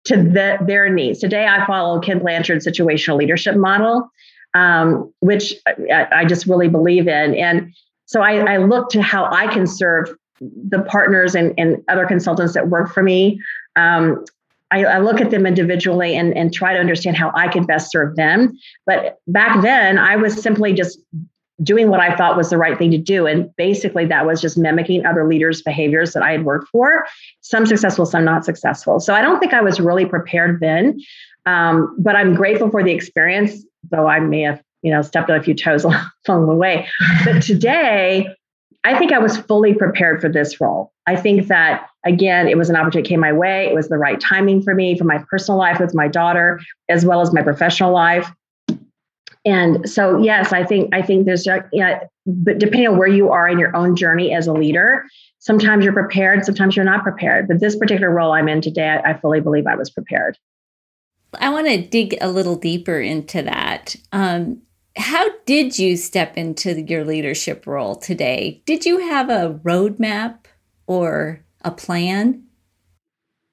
[0.04, 1.18] to the, their needs.
[1.18, 4.08] Today, I follow Ken Blanchard's situational leadership model,
[4.54, 7.34] um, which I, I, just really believe in.
[7.34, 12.06] And so I, I look to how I can serve the partners and, and other
[12.06, 13.40] consultants that work for me
[13.74, 14.24] um,
[14.70, 17.90] I, I, look at them individually and, and try to understand how I can best
[17.90, 18.58] serve them.
[18.84, 20.98] But back then, I was simply just
[21.62, 23.26] doing what I thought was the right thing to do.
[23.26, 27.06] And basically, that was just mimicking other leaders' behaviors that I had worked for,
[27.40, 29.00] some successful, some not successful.
[29.00, 31.00] So I don't think I was really prepared then.
[31.46, 35.38] Um, but I'm grateful for the experience, though I may have, you know, stepped on
[35.38, 35.84] a few toes
[36.28, 36.88] along the way.
[37.24, 38.28] But today,
[38.84, 40.92] I think I was fully prepared for this role.
[41.06, 43.66] I think that, again, it was an opportunity that came my way.
[43.66, 47.04] It was the right timing for me, for my personal life with my daughter, as
[47.04, 48.30] well as my professional life.
[49.44, 53.30] And so, yes, I think I think there's, you know, but depending on where you
[53.30, 55.04] are in your own journey as a leader,
[55.38, 57.46] sometimes you're prepared, sometimes you're not prepared.
[57.46, 60.38] But this particular role I'm in today, I, I fully believe I was prepared.
[61.38, 63.94] I want to dig a little deeper into that.
[64.12, 64.62] Um,
[64.96, 68.62] how did you step into your leadership role today?
[68.64, 70.46] Did you have a roadmap
[70.86, 72.42] or a plan?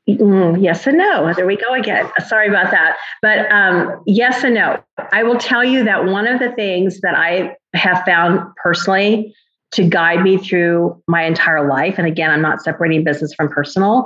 [0.08, 1.34] Mm, yes and no.
[1.34, 2.10] There we go again.
[2.28, 2.97] Sorry about that.
[3.21, 4.82] But um, yes and no.
[5.12, 9.34] I will tell you that one of the things that I have found personally
[9.71, 14.06] to guide me through my entire life, and again, I'm not separating business from personal,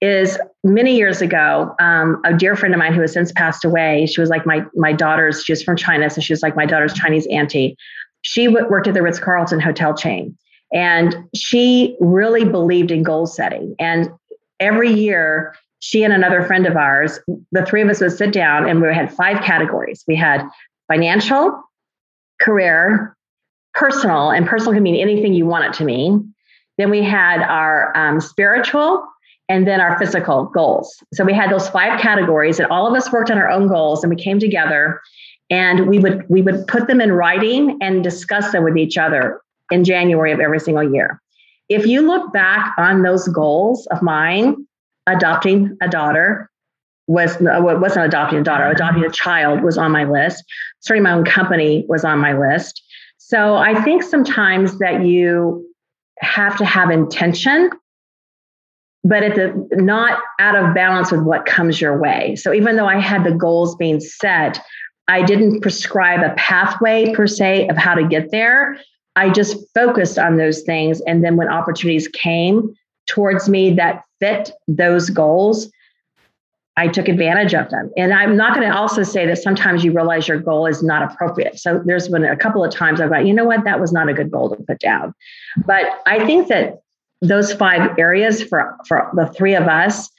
[0.00, 4.06] is many years ago, um, a dear friend of mine who has since passed away.
[4.06, 5.42] She was like my my daughter's.
[5.42, 7.76] She was from China, so she was like my daughter's Chinese auntie.
[8.20, 10.36] She w- worked at the Ritz Carlton hotel chain,
[10.74, 13.76] and she really believed in goal setting.
[13.78, 14.10] And
[14.58, 17.20] every year, she and another friend of ours,
[17.52, 20.04] the three of us would sit down, and we had five categories.
[20.08, 20.46] We had
[20.88, 21.62] financial,
[22.40, 23.16] career,
[23.74, 26.34] personal, and personal can mean anything you want it to mean.
[26.76, 29.06] Then we had our um, spiritual,
[29.48, 31.02] and then our physical goals.
[31.12, 34.02] So we had those five categories and all of us worked on our own goals
[34.02, 35.00] and we came together
[35.50, 39.42] and we would we would put them in writing and discuss them with each other
[39.70, 41.20] in January of every single year.
[41.68, 44.66] If you look back on those goals of mine,
[45.06, 46.50] adopting a daughter
[47.06, 50.44] was uh, wasn't adopting a daughter, adopting a child was on my list.
[50.80, 52.82] Starting my own company was on my list.
[53.18, 55.66] So I think sometimes that you
[56.20, 57.70] have to have intention
[59.04, 62.34] but it's a, not out of balance with what comes your way.
[62.36, 64.58] So even though I had the goals being set,
[65.06, 68.78] I didn't prescribe a pathway per se of how to get there.
[69.16, 71.00] I just focused on those things.
[71.02, 72.74] And then when opportunities came
[73.06, 75.70] towards me that fit those goals,
[76.76, 77.90] I took advantage of them.
[77.96, 81.02] And I'm not going to also say that sometimes you realize your goal is not
[81.02, 81.58] appropriate.
[81.60, 84.08] So there's been a couple of times I've got, you know what, that was not
[84.08, 85.14] a good goal to put down.
[85.64, 86.80] But I think that
[87.20, 90.10] those five areas for, for the three of us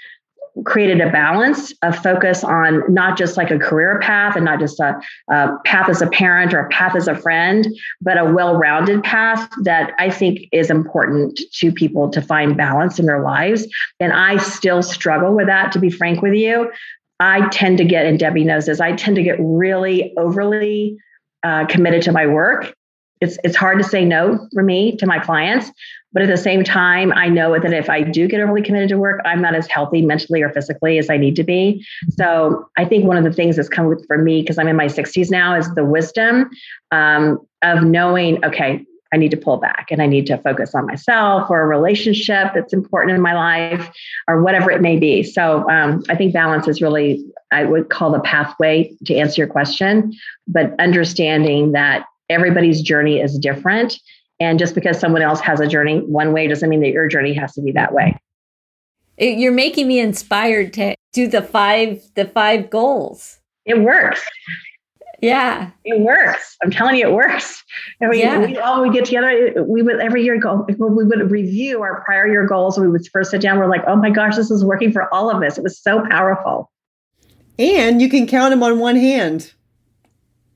[0.63, 4.79] created a balance of focus on not just like a career path and not just
[4.79, 7.67] a, a path as a parent or a path as a friend,
[8.01, 12.99] but a well rounded path that I think is important to people to find balance
[12.99, 13.67] in their lives.
[13.99, 16.71] And I still struggle with that, to be frank with you.
[17.19, 20.97] I tend to get, and Debbie knows this, I tend to get really overly
[21.43, 22.73] uh, committed to my work.
[23.21, 25.71] It's, it's hard to say no for me to my clients,
[26.15, 28.97] but at the same time, I know that if I do get overly committed to
[28.97, 31.85] work, I'm not as healthy mentally or physically as I need to be.
[32.11, 34.77] So I think one of the things that's come with for me, because I'm in
[34.77, 36.49] my 60s now, is the wisdom
[36.91, 40.85] um, of knowing, okay, I need to pull back and I need to focus on
[40.85, 43.91] myself or a relationship that's important in my life
[44.29, 45.21] or whatever it may be.
[45.21, 49.49] So um, I think balance is really, I would call the pathway to answer your
[49.49, 50.13] question,
[50.47, 53.99] but understanding that everybody's journey is different.
[54.39, 57.33] And just because someone else has a journey one way doesn't mean that your journey
[57.33, 58.17] has to be that way.
[59.17, 63.39] You're making me inspired to do the five the five goals.
[63.65, 64.21] It works.
[65.21, 66.57] Yeah, it works.
[66.61, 67.63] I'm telling you, it works.
[68.03, 68.45] I mean, yeah.
[68.45, 69.63] we all we get together.
[69.63, 70.67] We would every year go.
[70.77, 72.77] We would review our prior year goals.
[72.77, 73.57] We would first sit down.
[73.57, 75.57] We're like, oh my gosh, this is working for all of us.
[75.57, 76.69] It was so powerful.
[77.57, 79.53] And you can count them on one hand.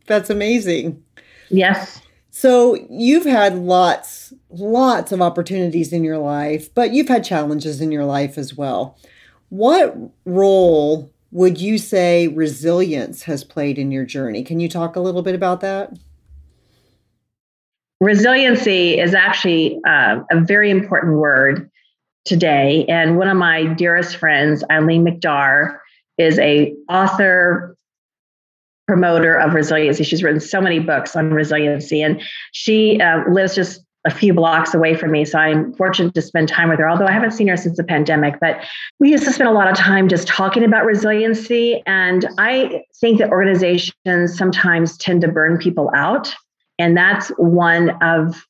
[0.06, 1.02] That's amazing.
[1.50, 2.02] Yes.
[2.39, 7.91] So you've had lots, lots of opportunities in your life, but you've had challenges in
[7.91, 8.97] your life as well.
[9.49, 14.41] What role would you say resilience has played in your journey?
[14.41, 15.91] Can you talk a little bit about that?
[17.99, 21.69] Resiliency is actually uh, a very important word
[22.23, 22.86] today.
[22.88, 25.78] And one of my dearest friends, Eileen McDargh,
[26.17, 27.75] is a author,
[28.89, 30.04] promoter of resiliency.
[30.04, 32.19] She's written so many books on resiliency, and
[32.54, 35.25] she uh, lives just a few blocks away from me.
[35.25, 37.84] So I'm fortunate to spend time with her, although I haven't seen her since the
[37.84, 38.39] pandemic.
[38.41, 38.65] But
[38.99, 41.84] we used to spend a lot of time just talking about resiliency.
[41.86, 46.34] And I think that organizations sometimes tend to burn people out.
[46.80, 48.43] And that's one of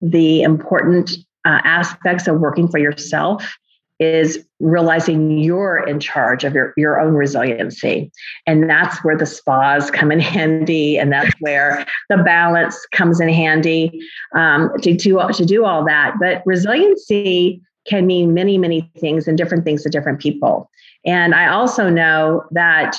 [0.00, 1.10] the important
[1.44, 3.54] uh, aspects of working for yourself
[4.02, 8.10] is realizing you're in charge of your, your own resiliency.
[8.46, 10.98] And that's where the spas come in handy.
[10.98, 14.00] And that's where the balance comes in handy
[14.34, 16.14] um, to, do, to do all that.
[16.20, 20.70] But resiliency can mean many, many things and different things to different people.
[21.04, 22.96] And I also know that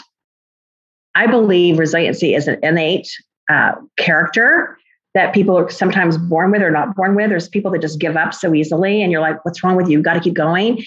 [1.16, 3.10] I believe resiliency is an innate
[3.50, 4.78] uh, character
[5.14, 7.30] that people are sometimes born with or not born with.
[7.30, 9.94] There's people that just give up so easily, and you're like, what's wrong with you?
[9.94, 10.84] You've got to keep going.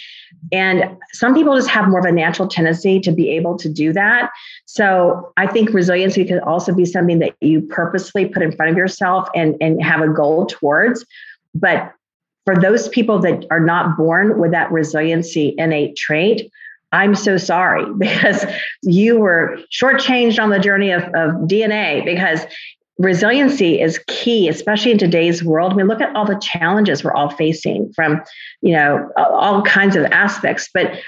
[0.53, 3.93] And some people just have more of a natural tendency to be able to do
[3.93, 4.31] that.
[4.67, 8.77] So I think resiliency can also be something that you purposely put in front of
[8.77, 11.05] yourself and, and have a goal towards.
[11.55, 11.93] But
[12.45, 16.51] for those people that are not born with that resiliency innate trait,
[16.93, 18.45] I'm so sorry because
[18.83, 22.47] you were shortchanged on the journey of, of DNA because
[22.99, 25.73] resiliency is key especially in today's world.
[25.73, 28.23] I mean, look at all the challenges we're all facing from
[28.63, 30.69] you know all kinds of aspects.
[30.73, 30.99] But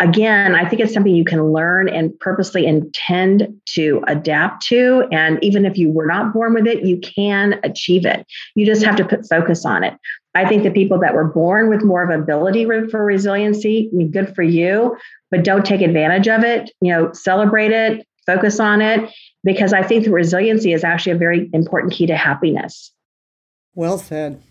[0.00, 5.06] again i think it's something you can learn and purposely intend to adapt to.
[5.12, 8.26] And even if you were not born with it you can achieve it.
[8.54, 9.94] You just have to put focus on it.
[10.34, 14.42] I think the people that were born with more of ability for resiliency good for
[14.42, 14.96] you
[15.30, 16.70] but don't take advantage of it.
[16.80, 19.10] You know celebrate it focus on it
[19.44, 22.92] because I think the resiliency is actually a very important key to happiness.
[23.74, 24.42] Well said.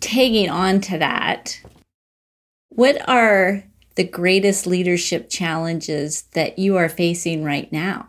[0.00, 1.60] Taking on to that,
[2.68, 3.64] what are
[3.96, 8.08] the greatest leadership challenges that you are facing right now?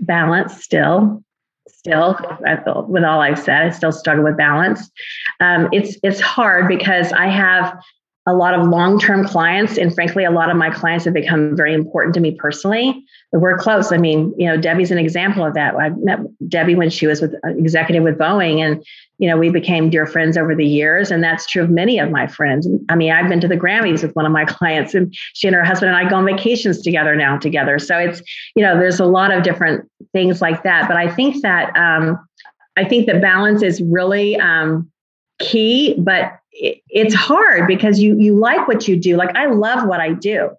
[0.00, 1.22] Balance still.
[1.68, 2.18] Still,
[2.88, 4.90] with all I've said, I still struggle with balance.
[5.38, 7.80] Um, it's it's hard because I have
[8.26, 11.72] a lot of long-term clients and frankly a lot of my clients have become very
[11.72, 13.02] important to me personally.
[13.32, 13.92] We're close.
[13.92, 15.74] I mean you know debbie's an example of that.
[15.74, 18.84] I met debbie when she was with uh, executive with boeing and
[19.18, 22.10] you know we became dear friends over the years and that's true of many of
[22.10, 22.68] my friends.
[22.90, 25.56] I mean i've been to the grammys with one of my clients and she and
[25.56, 27.78] her husband and i go on vacations together now together.
[27.78, 28.20] So it's
[28.54, 30.88] you know there's a lot of different things like that.
[30.88, 32.18] But i think that um,
[32.76, 34.90] i think that balance is really um,
[35.38, 39.16] key but it's hard because you you like what you do.
[39.16, 40.50] Like i love what i do.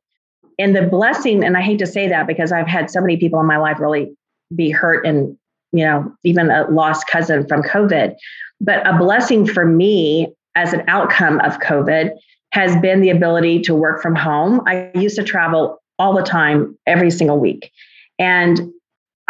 [0.59, 3.39] And the blessing and i hate to say that because i've had so many people
[3.39, 4.15] in my life really
[4.55, 5.37] be hurt and
[5.71, 8.15] you know even a lost cousin from covid.
[8.59, 12.11] But a blessing for me as an outcome of covid
[12.51, 14.61] has been the ability to work from home.
[14.67, 17.71] I used to travel all the time every single week.
[18.19, 18.59] And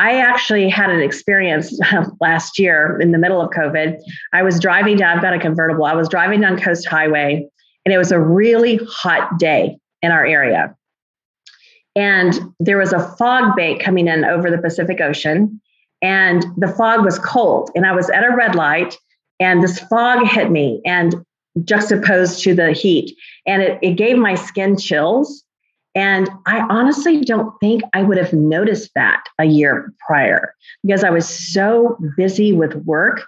[0.01, 3.97] I actually had an experience uh, last year in the middle of COVID.
[4.33, 5.85] I was driving down, I've got a convertible.
[5.85, 7.47] I was driving down Coast Highway,
[7.85, 10.75] and it was a really hot day in our area.
[11.95, 15.61] and there was a fog bank coming in over the Pacific Ocean,
[16.01, 17.69] and the fog was cold.
[17.75, 18.97] And I was at a red light,
[19.39, 21.13] and this fog hit me and
[21.63, 25.43] juxtaposed to the heat, and it, it gave my skin chills.
[25.93, 31.09] And I honestly don't think I would have noticed that a year prior because I
[31.09, 33.23] was so busy with work.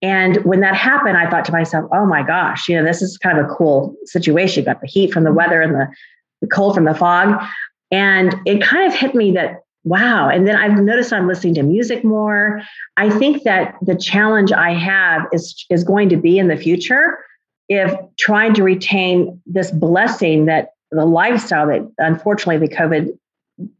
[0.00, 3.18] And when that happened, I thought to myself, oh my gosh, you know, this is
[3.18, 4.62] kind of a cool situation.
[4.62, 5.88] You got the heat from the weather and the,
[6.40, 7.42] the cold from the fog.
[7.90, 10.28] And it kind of hit me that, wow.
[10.28, 12.62] And then I've noticed I'm listening to music more.
[12.96, 17.18] I think that the challenge I have is, is going to be in the future
[17.68, 23.18] if trying to retain this blessing that the lifestyle that unfortunately the COVID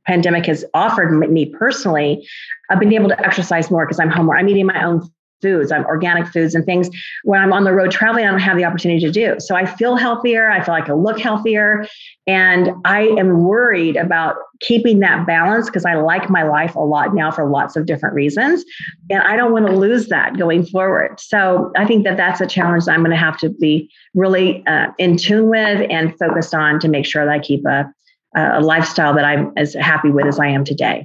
[0.06, 2.26] pandemic has offered me personally,
[2.70, 4.36] I've been able to exercise more because I'm home more.
[4.36, 5.09] I'm eating my own
[5.41, 6.89] foods, I'm organic foods and things
[7.24, 9.36] when I'm on the road traveling, I don't have the opportunity to do.
[9.39, 10.51] So I feel healthier.
[10.51, 11.86] I feel like I look healthier.
[12.26, 17.14] And I am worried about keeping that balance because I like my life a lot
[17.14, 18.64] now for lots of different reasons.
[19.11, 21.20] And I don't want to lose that going forward.
[21.20, 24.66] So I think that that's a challenge that I'm going to have to be really
[24.66, 27.91] uh, in tune with and focused on to make sure that I keep a,
[28.36, 31.05] a lifestyle that I'm as happy with as I am today.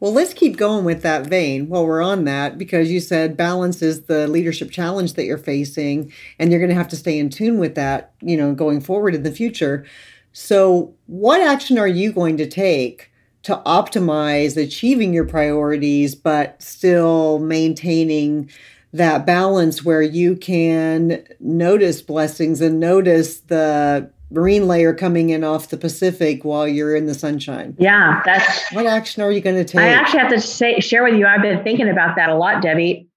[0.00, 3.82] Well, let's keep going with that vein while we're on that, because you said balance
[3.82, 7.30] is the leadership challenge that you're facing, and you're going to have to stay in
[7.30, 9.84] tune with that, you know, going forward in the future.
[10.32, 13.10] So, what action are you going to take
[13.42, 18.50] to optimize achieving your priorities, but still maintaining
[18.92, 25.68] that balance where you can notice blessings and notice the marine layer coming in off
[25.68, 27.76] the Pacific while you're in the sunshine.
[27.78, 29.80] Yeah, that's what action are you going to take?
[29.80, 31.26] I actually have to say, share with you.
[31.26, 33.08] I've been thinking about that a lot, Debbie.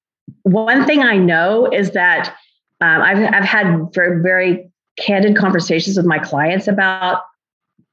[0.43, 2.36] One thing I know is that
[2.80, 7.24] um, I've I've had very very candid conversations with my clients about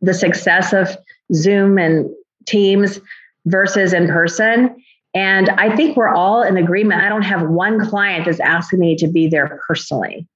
[0.01, 0.97] the success of
[1.35, 2.09] Zoom and
[2.47, 3.01] Teams
[3.47, 4.77] versus in person.
[5.15, 7.03] And I think we're all in agreement.
[7.03, 10.27] I don't have one client that's asking me to be there personally.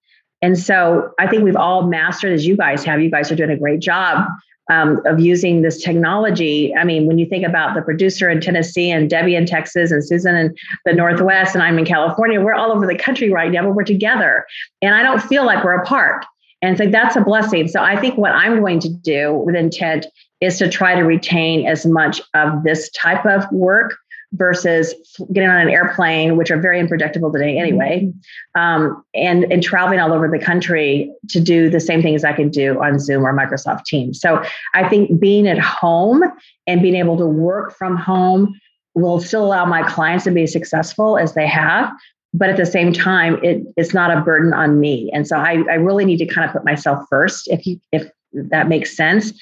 [0.43, 3.51] And so I think we've all mastered, as you guys have, you guys are doing
[3.51, 4.27] a great job
[4.71, 6.75] um, of using this technology.
[6.75, 10.05] I mean, when you think about the producer in Tennessee and Debbie in Texas and
[10.05, 13.63] Susan in the Northwest and I'm in California, we're all over the country right now,
[13.63, 14.45] but we're together.
[14.83, 16.25] And I don't feel like we're apart.
[16.61, 17.67] And so that's a blessing.
[17.69, 20.07] So I think what I'm going to do with intent
[20.41, 23.97] is to try to retain as much of this type of work
[24.33, 24.95] versus
[25.33, 28.11] getting on an airplane, which are very unpredictable today anyway,
[28.55, 32.49] um, and, and traveling all over the country to do the same things I can
[32.49, 34.21] do on Zoom or Microsoft Teams.
[34.21, 34.43] So
[34.75, 36.23] I think being at home
[36.67, 38.59] and being able to work from home
[38.95, 41.91] will still allow my clients to be successful as they have.
[42.35, 45.11] But at the same time, it, it's not a burden on me.
[45.13, 47.47] And so I, I really need to kind of put myself first.
[47.49, 49.33] If you, if that makes sense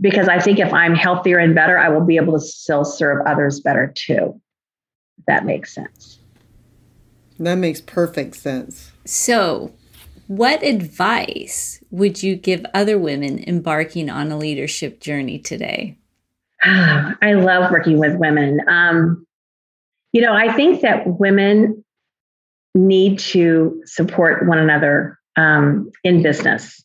[0.00, 3.26] because I think if I'm healthier and better, I will be able to still serve
[3.26, 4.40] others better too.
[5.26, 6.18] That makes sense.
[7.38, 8.92] That makes perfect sense.
[9.04, 9.72] So,
[10.26, 15.98] what advice would you give other women embarking on a leadership journey today?
[16.62, 18.60] I love working with women.
[18.68, 19.26] Um,
[20.12, 21.84] you know, I think that women
[22.74, 26.81] need to support one another um, in business.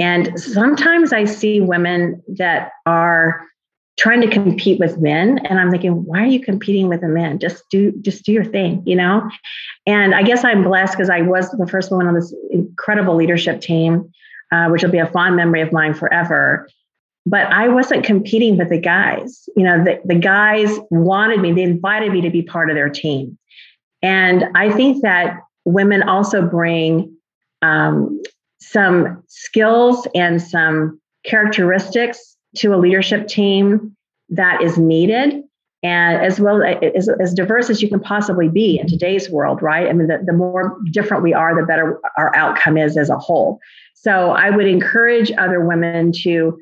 [0.00, 3.42] And sometimes I see women that are
[4.00, 7.38] trying to compete with men and i'm thinking why are you competing with a man?
[7.38, 9.30] Just do just do your thing you know?
[9.86, 13.60] And i guess i'm blessed because i was the first woman on this incredible leadership
[13.60, 14.10] team
[14.52, 16.66] uh, which will be a fond memory of mine forever.
[17.26, 19.84] But i wasn't competing with the guys you know?
[19.84, 23.38] The, the guys wanted me they invited me to be part of their team.
[24.00, 27.14] And i think that women also bring
[27.60, 28.22] um,
[28.60, 33.96] some skills and some characteristics to a leadership team
[34.28, 35.42] that is needed
[35.82, 39.88] and as well as, as diverse as you can possibly be in today's world right?
[39.88, 43.18] I mean the, the more different we are the better our outcome is as a
[43.18, 43.58] whole.
[43.94, 46.58] So i would encourage other women to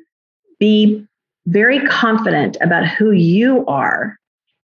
[0.59, 1.05] be
[1.47, 4.17] very confident about who you are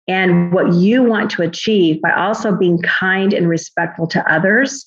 [0.08, 4.86] and what you want to achieve by also being kind and respectful to others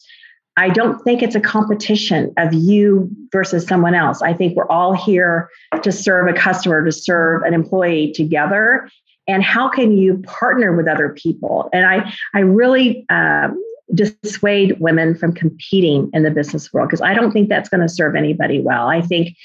[0.56, 4.22] I don't think it's a competition of you versus someone else.
[4.22, 5.50] I think we're all here
[5.82, 8.88] to serve a customer, to serve an employee together.
[9.26, 11.68] And how can you partner with other people?
[11.72, 13.60] And I, I really um,
[13.92, 17.88] dissuade women from competing in the business world because I don't think that's going to
[17.88, 18.88] serve anybody well.
[18.88, 19.36] I think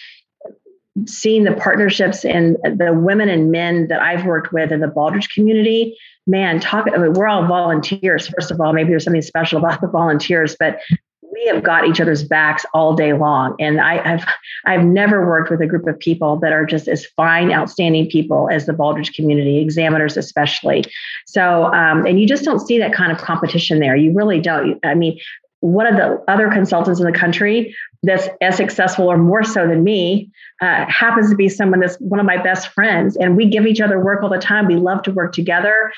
[1.06, 5.34] seeing the partnerships and the women and men that I've worked with in the Baldrige
[5.34, 6.88] community, man, talk.
[6.94, 8.28] I mean, we're all volunteers.
[8.28, 10.80] First of all, maybe there's something special about the volunteers, but
[11.32, 13.56] we have got each other's backs all day long.
[13.60, 14.28] And I, have
[14.66, 18.50] I've never worked with a group of people that are just as fine, outstanding people
[18.52, 20.84] as the Baldrige community, examiners especially.
[21.28, 23.96] So, um, and you just don't see that kind of competition there.
[23.96, 24.80] You really don't.
[24.84, 25.20] I mean,
[25.62, 29.84] one of the other consultants in the country that's as successful or more so than
[29.84, 30.32] me
[30.62, 33.82] uh, happens to be someone that's one of my best friends and we give each
[33.82, 35.91] other work all the time we love to work together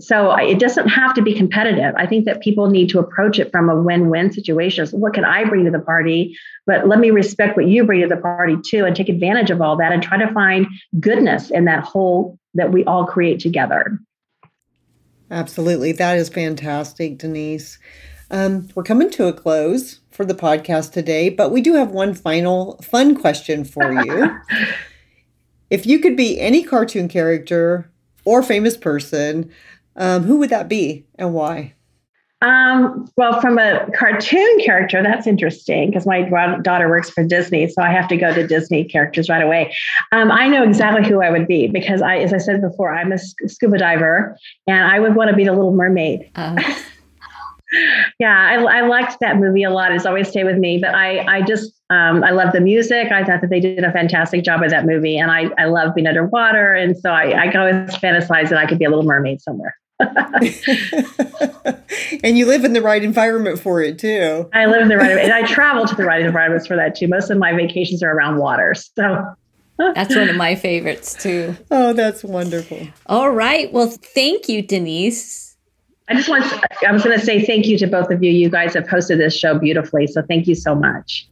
[0.00, 1.94] so it doesn't have to be competitive.
[1.96, 4.86] I think that people need to approach it from a win-win situation.
[4.86, 6.36] So what can I bring to the party?
[6.66, 9.60] But let me respect what you bring to the party too, and take advantage of
[9.60, 10.66] all that, and try to find
[11.00, 13.98] goodness in that whole that we all create together.
[15.30, 17.78] Absolutely, that is fantastic, Denise.
[18.30, 22.14] Um, we're coming to a close for the podcast today, but we do have one
[22.14, 24.38] final fun question for you.
[25.70, 27.90] if you could be any cartoon character
[28.24, 29.50] or famous person,
[29.96, 31.74] um, who would that be and why?
[32.40, 36.28] Um, well, from a cartoon character, that's interesting because my
[36.60, 39.74] daughter works for Disney, so I have to go to Disney characters right away.
[40.12, 43.10] Um, I know exactly who I would be because I, as I said before, I'm
[43.10, 44.36] a scuba diver,
[44.68, 46.30] and I would want to be the Little Mermaid.
[46.36, 46.62] Uh.
[48.18, 49.92] Yeah, I, I, liked that movie a lot.
[49.92, 53.12] It's always stay with me, but I, I just, um, I love the music.
[53.12, 55.94] I thought that they did a fantastic job with that movie, and I, I love
[55.94, 59.04] being underwater, and so I, I can always fantasize that I could be a little
[59.04, 59.76] mermaid somewhere.
[60.00, 60.44] and
[62.38, 64.48] you live in the right environment for it too.
[64.54, 67.08] I live in the right, and I travel to the right environments for that too.
[67.08, 69.26] Most of my vacations are around water, so
[69.78, 71.56] that's one of my favorites too.
[71.70, 72.88] Oh, that's wonderful.
[73.06, 73.72] All right.
[73.72, 75.47] Well, thank you, Denise.
[76.08, 78.30] I just want to, I was going to say thank you to both of you.
[78.30, 80.06] You guys have hosted this show beautifully.
[80.06, 81.28] So thank you so much.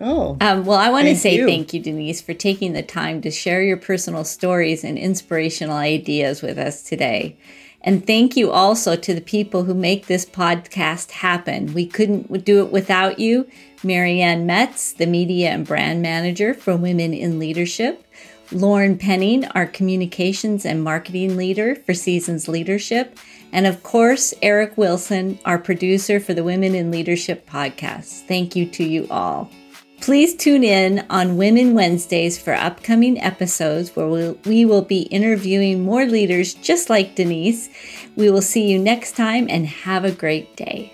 [0.00, 0.36] Oh.
[0.40, 1.46] Um, well, I want to say you.
[1.46, 6.42] thank you, Denise, for taking the time to share your personal stories and inspirational ideas
[6.42, 7.36] with us today.
[7.82, 11.72] And thank you also to the people who make this podcast happen.
[11.72, 13.48] We couldn't do it without you.
[13.84, 18.05] Marianne Metz, the media and brand manager for Women in Leadership.
[18.52, 23.18] Lauren Penning, our communications and marketing leader for Seasons Leadership.
[23.52, 28.26] And of course, Eric Wilson, our producer for the Women in Leadership podcast.
[28.26, 29.50] Thank you to you all.
[30.00, 35.84] Please tune in on Women Wednesdays for upcoming episodes where we'll, we will be interviewing
[35.84, 37.70] more leaders just like Denise.
[38.14, 40.92] We will see you next time and have a great day.